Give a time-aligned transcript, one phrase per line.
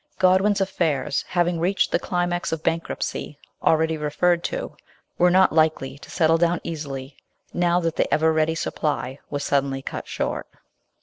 [0.17, 4.75] Godwin's affairs having reached the climax of bankruptcy already referred to,
[5.19, 7.17] were not likely to settle down easily
[7.53, 10.47] now that the ever ready supply was suddenly cut short.